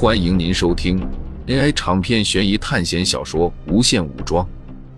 [0.00, 1.00] 欢迎您收听
[1.48, 4.46] AI 长篇悬疑探险小说《无限武装》，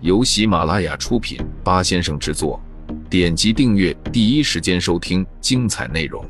[0.01, 2.61] 由喜马拉雅出品，八先生制作。
[3.09, 6.23] 点击订阅，第一时间收听精彩内容。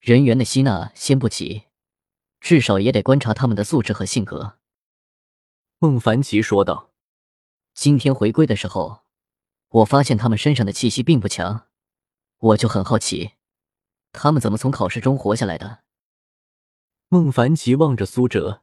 [0.00, 1.64] 人员的吸纳先不急，
[2.40, 4.54] 至少也得观察他们的素质和性格。
[5.78, 6.88] 孟凡奇说道
[7.76, 9.00] ：“今天回归的时候，
[9.68, 11.66] 我发现他们身上的气息并不强，
[12.38, 13.32] 我就很好奇。”
[14.20, 15.84] 他们怎么从考试中活下来的？
[17.08, 18.62] 孟凡奇望着苏哲，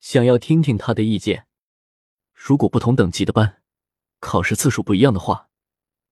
[0.00, 1.46] 想要听听他的意见。
[2.34, 3.62] 如果不同等级的班
[4.18, 5.48] 考试次数不一样的话，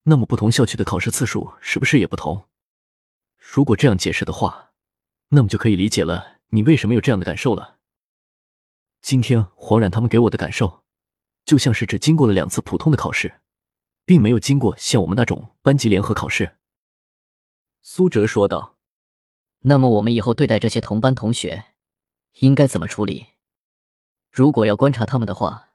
[0.04, 2.48] 那么不同校区的考试次数是不是也不同？
[3.36, 4.70] 如果这样解释的话，
[5.30, 7.78] 那么就可以理解了你为什么有这样的感受了。
[9.02, 10.84] 今天黄冉他们给我的感受，
[11.44, 13.40] 就像是只经过了两次普通的考试，
[14.04, 16.58] 并没有经过像我们那种班级联合考试。
[17.82, 18.73] 苏哲说道。
[19.66, 21.64] 那么我们以后对待这些同班同学，
[22.40, 23.28] 应该怎么处理？
[24.30, 25.70] 如果要观察他们的话，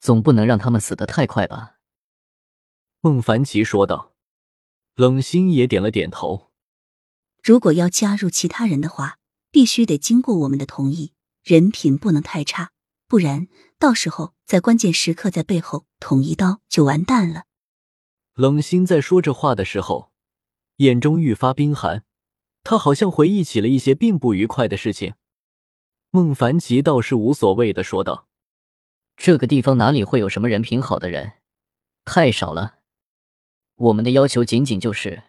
[0.00, 1.76] 总不能让他们死得太快吧？
[3.02, 4.14] 孟凡奇说道。
[4.94, 6.50] 冷心也点了点头。
[7.42, 9.18] 如果要加入其他人的话，
[9.50, 12.72] 必须得经过我们的同意，人品不能太差，
[13.06, 17.44] 不然到时候在关键时刻在背后捅一刀就完蛋了。
[18.34, 20.10] 冷心在说这话的时候，
[20.76, 22.04] 眼中愈发冰寒。
[22.62, 25.14] 他好像回忆起了一些并不愉快的事情。
[26.10, 28.28] 孟凡奇倒是无所谓的说道
[29.16, 31.34] ：“这个地方哪里会有什么人品好的人？
[32.04, 32.78] 太少了。
[33.76, 35.22] 我们的要求仅仅就是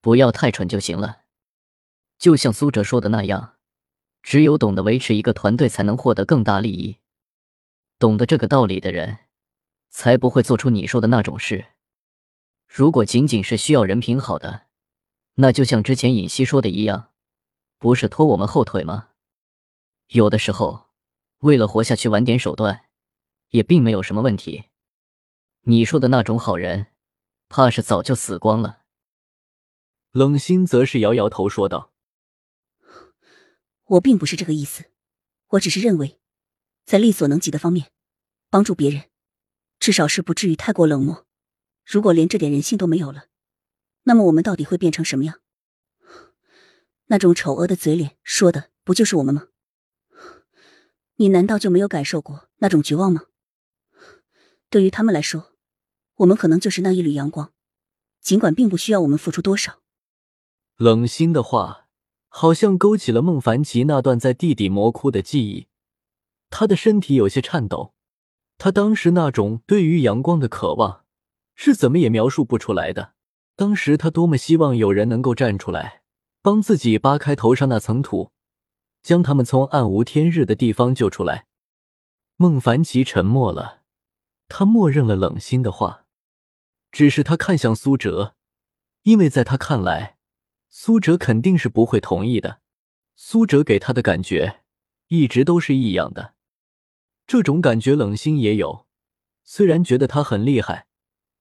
[0.00, 1.22] 不要太蠢就行了。
[2.18, 3.54] 就像苏哲说的那样，
[4.22, 6.98] 只有懂得维持一个团队，才能获得更大利益。
[7.98, 9.18] 懂得这个道理的人，
[9.90, 11.66] 才不会做出你说的那种事。
[12.66, 14.65] 如果仅仅是需要人品好的，”
[15.38, 17.12] 那就像之前尹熙说的一样，
[17.78, 19.10] 不是拖我们后腿吗？
[20.08, 20.88] 有的时候，
[21.40, 22.86] 为了活下去玩点手段，
[23.50, 24.64] 也并没有什么问题。
[25.62, 26.86] 你说的那种好人，
[27.50, 28.84] 怕是早就死光了。
[30.12, 31.92] 冷心则是摇摇头说道
[33.84, 34.86] ：“我并不是这个意思，
[35.48, 36.18] 我只是认为，
[36.86, 37.92] 在力所能及的方面，
[38.48, 39.10] 帮助别人，
[39.78, 41.26] 至少是不至于太过冷漠。
[41.84, 43.26] 如果连这点人性都没有了。”
[44.08, 45.40] 那么我们到底会变成什么样？
[47.06, 49.48] 那种丑恶的嘴脸说的不就是我们吗？
[51.16, 53.22] 你难道就没有感受过那种绝望吗？
[54.70, 55.52] 对于他们来说，
[56.16, 57.52] 我们可能就是那一缕阳光，
[58.20, 59.80] 尽管并不需要我们付出多少。
[60.76, 61.88] 冷心的话
[62.28, 65.66] 好像勾起了孟凡奇那段在地底魔窟的记忆，
[66.48, 67.94] 他的身体有些颤抖。
[68.56, 71.04] 他当时那种对于阳光的渴望，
[71.56, 73.15] 是怎么也描述不出来的。
[73.56, 76.02] 当时他多么希望有人能够站出来，
[76.42, 78.30] 帮自己扒开头上那层土，
[79.02, 81.46] 将他们从暗无天日的地方救出来。
[82.36, 83.80] 孟凡奇沉默了，
[84.46, 86.04] 他默认了冷心的话，
[86.92, 88.34] 只是他看向苏哲，
[89.04, 90.18] 因为在他看来，
[90.68, 92.60] 苏哲肯定是不会同意的。
[93.14, 94.60] 苏哲给他的感觉
[95.08, 96.34] 一直都是异样的，
[97.26, 98.86] 这种感觉冷心也有，
[99.44, 100.88] 虽然觉得他很厉害。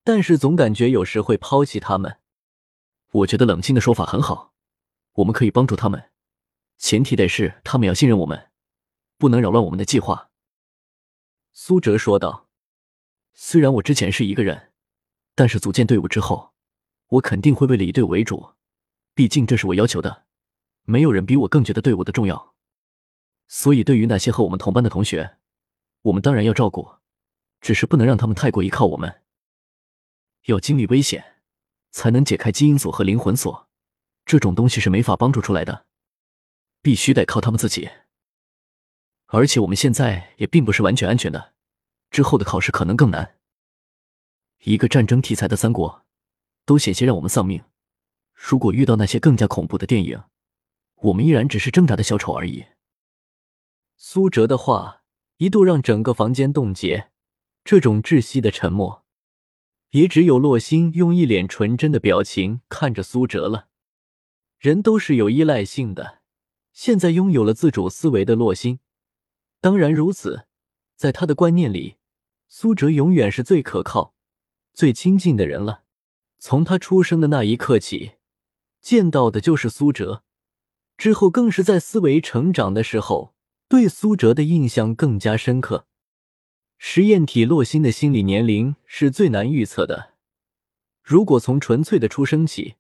[0.06, 2.20] 但是总感觉有时会抛弃他们。
[3.12, 4.54] 我觉得冷静的说法很好，
[5.14, 6.12] 我们可以帮助他们，
[6.78, 8.52] 前提得是他们要信任我们，
[9.18, 10.30] 不能扰乱我们的计划。
[11.54, 12.50] 苏哲说道
[13.34, 14.74] ：“虽然我之前是一个人，
[15.34, 16.54] 但是组建队伍之后，
[17.08, 18.52] 我肯定会为了以队伍为主，
[19.16, 20.26] 毕竟这是我要求的。
[20.84, 22.54] 没有人比我更觉得队伍的重要。
[23.48, 25.38] 所以对于那些和我们同班的同学，
[26.04, 26.98] 我们当然要照顾，
[27.60, 29.22] 只是不能让他们太过依靠我们。”
[30.46, 31.42] 要经历危险，
[31.92, 33.68] 才能解开基因锁和灵魂锁，
[34.26, 35.86] 这种东西是没法帮助出来的，
[36.82, 37.90] 必须得靠他们自己。
[39.28, 41.54] 而且我们现在也并不是完全安全的，
[42.12, 43.38] 之后的考试可能更难。
[44.64, 46.06] 一个战争题材的三国，
[46.66, 47.64] 都险些让我们丧命。
[48.34, 50.24] 如果遇到那些更加恐怖的电影，
[50.96, 52.66] 我们依然只是挣扎的小丑而已。
[53.98, 55.04] 苏哲的话
[55.38, 57.10] 一度让整个房间冻结，
[57.64, 59.05] 这种窒息的沉默。
[59.96, 63.70] 也只有洛心用一脸纯真的表情看着苏哲了。
[64.60, 66.20] 人都是有依赖性的，
[66.74, 68.80] 现在拥有了自主思维的洛心，
[69.62, 70.48] 当然如此，
[70.98, 71.96] 在他的观念里，
[72.50, 74.14] 苏哲永远是最可靠、
[74.74, 75.84] 最亲近的人了。
[76.40, 78.16] 从他出生的那一刻起，
[78.82, 80.24] 见到的就是苏哲，
[80.98, 83.34] 之后更是在思维成长的时候，
[83.70, 85.88] 对苏哲的印象更加深刻。
[86.78, 90.14] 实验体洛星的心理年龄是最难预测的。
[91.02, 92.76] 如果从纯粹的出生起，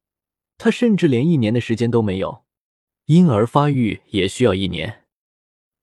[0.57, 2.43] 他甚至连一年的时间都没有，
[3.05, 5.03] 婴儿发育也需要一年，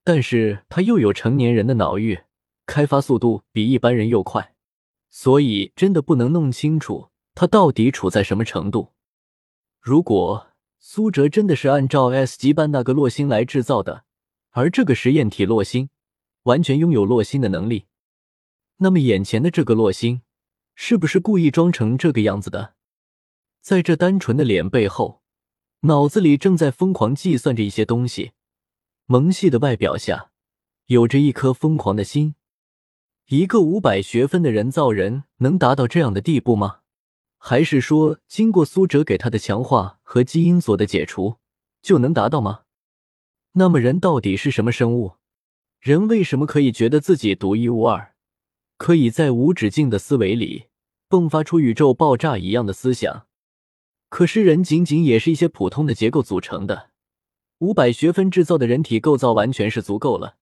[0.03, 2.21] 但是他又有成年人的脑域，
[2.67, 4.55] 开发速度比一般人又快，
[5.09, 8.93] 所以真的不能弄清楚他到底处在什么程度。
[9.81, 10.49] 如果
[10.79, 14.05] 苏哲真的是按照 S 级班那个洛星来制造的，
[14.51, 15.91] 而这个实验体洛星
[16.43, 17.87] 完全拥有洛星的能力，
[18.83, 20.23] 那么眼前的这个洛星
[20.75, 22.75] 是不是故意装成这个样子的？
[23.61, 25.23] 在这单纯的脸背后，
[25.83, 28.33] 脑子里正在疯狂计算着一些东西。
[29.07, 30.33] 萌系的外表下，
[30.87, 32.35] 有着一颗疯狂的心。
[33.29, 36.81] 一个五百学分的人造人能达到这样的地步吗？
[37.39, 41.37] 还是说，经过苏哲给他的强化和基因锁的解除，
[41.81, 42.63] 就能达到吗？
[43.53, 45.19] 那么人到底是什么生物？
[45.79, 48.12] 人为什么可以觉得自己独一无二，
[48.83, 50.67] 可以在无止境的思维里
[51.09, 53.29] 迸发出宇宙爆炸一样的思想？
[54.09, 56.91] 可是人仅仅也是一些普通的结构组成的，
[57.59, 60.37] 五百学分制造的人体构造完全是足够了，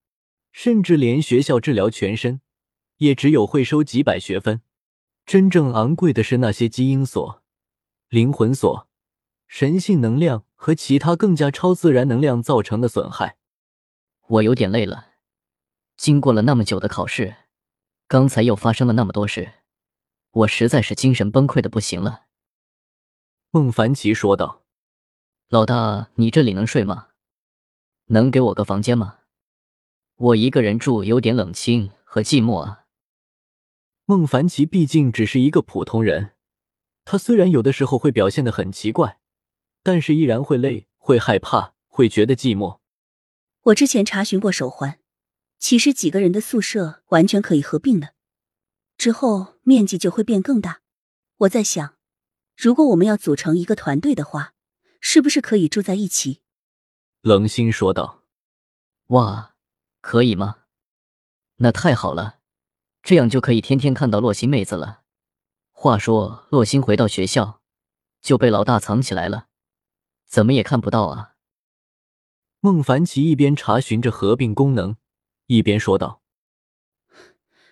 [0.53, 2.41] 甚至连学校治疗全身，
[2.97, 4.63] 也只有会收几百学分。
[5.27, 7.43] 真正昂贵的是那些基因锁、
[8.09, 8.89] 灵魂锁、
[9.49, 13.37] 神性能量和其他更加超自然能量造成的损害。
[14.29, 15.09] 我有点累了，
[15.99, 17.37] 经过了那么久的考试，
[18.11, 19.53] 刚才又发生了那么多事，
[20.33, 22.25] 我实在是精神崩溃的不行了。
[23.53, 24.65] 孟凡奇说道
[25.49, 27.11] ：“老大，你这里能睡吗？
[28.07, 29.19] 能给我个房间吗？
[30.17, 32.87] 我一个人住有点冷清和寂寞啊。”
[34.07, 36.33] 孟凡奇毕竟只是一个普通人，
[37.05, 39.21] 他虽然有的时候会表现的很奇怪，
[39.85, 42.81] 但是依然会累、会害怕、会觉得寂寞。
[43.63, 44.99] 我之前查询过手环，
[45.61, 48.15] 其实几个人的宿舍完全可以合并的，
[48.97, 50.81] 之后面积就会变更大。
[51.37, 51.97] 我在想，
[52.57, 54.55] 如果我们要组成一个团队的话，
[55.01, 56.41] 是不是可以住在一起？
[57.21, 58.25] 冷心说道
[59.09, 59.55] ：“哇，
[60.01, 60.61] 可以吗？
[61.57, 62.41] 那太好了。”
[63.03, 65.03] 这样就可以天天看到洛星妹子了。
[65.73, 67.63] 话说，洛星回到学校
[68.21, 69.49] 就被老大藏起来了，
[70.27, 71.37] 怎么也看不到啊？
[72.61, 74.97] 孟凡奇一边查询着合并功能，
[75.51, 76.23] 一边说道：“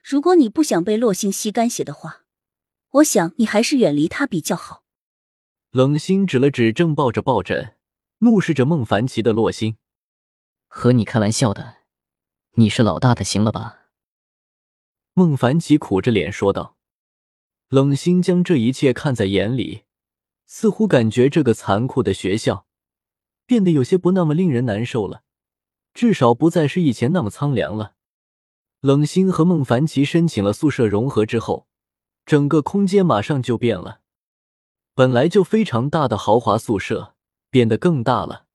[0.03, 2.25] 如果你不想被洛星吸干血的话，
[2.91, 4.83] 我想你还是远离他比较好。”
[5.71, 7.77] 冷心指了指正抱着抱枕、
[8.19, 9.77] 怒视着孟凡奇的洛星
[10.67, 11.77] ：“和你开玩笑的，
[12.55, 13.91] 你是老大的，行了吧？”
[15.15, 16.77] 孟凡奇苦着脸说道
[17.71, 19.85] ：“冷心将这一切看在眼里，
[20.47, 22.67] 似乎感觉这个残酷的学校
[23.47, 25.23] 变得有些不那么令人难受了，
[25.99, 27.95] 至少不再是以前那么苍凉了。”
[28.79, 31.67] 冷心和孟凡奇申请了宿舍融合之后，
[32.25, 34.03] 整个空间马上就变了，
[34.95, 37.17] 本来就非常大的豪华宿舍
[37.51, 38.47] 变得更大了。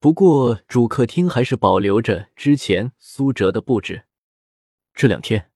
[0.00, 4.06] 不过主客厅还是保留着之前苏哲的布置。
[4.92, 5.52] 这两天。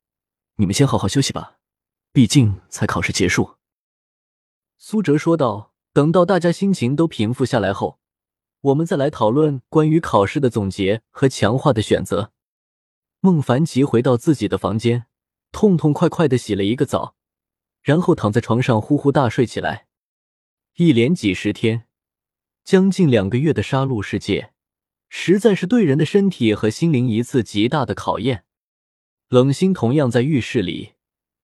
[0.56, 1.56] 你们先好好休息吧，
[2.12, 3.56] 毕竟才考试结束。”
[4.78, 5.74] 苏哲说道。
[5.92, 7.98] “等到大家心情都平复下来后，
[8.60, 12.32] 我们再来讨论关于考试的总结和强化的选择。”
[13.20, 15.06] 孟凡奇回到自己的房间，
[15.52, 17.14] 痛痛快快的洗了一个澡，
[17.82, 19.86] 然后躺在床上呼呼大睡起来。
[20.76, 21.86] 一连几十天，
[22.64, 24.52] 将近两个月的杀戮世界，
[25.08, 28.44] 实在是对人的身体和心灵一次极大的考验。
[29.29, 30.94] 冷心同样在浴室里，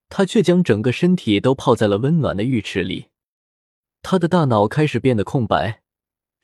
[0.08, 3.08] 他却将整个身体都泡在了温暖的浴池里。
[4.00, 5.82] 他的大脑开始变得空白，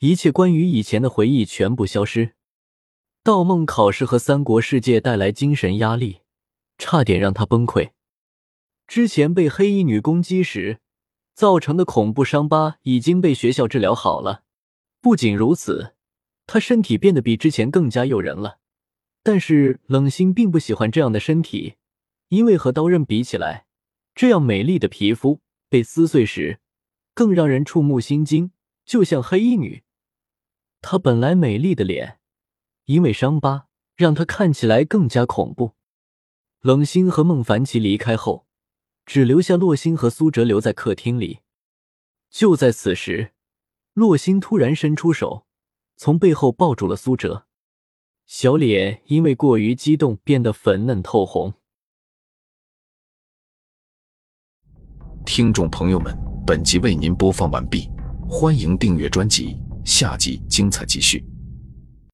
[0.03, 2.33] 一切关于以前的回忆全部消失。
[3.23, 6.23] 盗梦考试和三国世界带来精神压力，
[6.77, 7.93] 差点让他崩溃。
[8.89, 10.81] 之前被黑衣女攻击时
[11.35, 14.43] 造成的恐怖伤疤已经被学校治疗好了。
[15.01, 15.95] 不仅如此，
[16.49, 18.59] 他身体变得比之前更加诱人了。
[19.23, 21.75] 但是冷心并不喜欢这样的身体，
[22.31, 23.67] 因为和刀刃比起来，
[24.17, 26.59] 这样美丽的皮肤被撕碎时
[27.15, 28.51] 更让人触目心惊，
[28.85, 29.85] 就像黑衣女。
[30.83, 32.19] 她本来美丽的脸，
[32.85, 35.73] 因为伤疤让她看起来更加恐怖。
[36.61, 38.47] 冷心和孟凡奇离开后，
[39.07, 41.39] 只留下洛星和苏哲留在客厅里。
[42.29, 43.33] 就在此时，
[43.95, 45.47] 洛星突然伸出手，
[45.97, 47.47] 从背后抱住了苏哲。
[48.27, 51.55] 小脸因为过于激动变得粉嫩透红。
[55.25, 57.91] 听众朋友们，本集为您播放完毕，
[58.29, 61.32] 欢迎订阅专辑，下集精彩继续。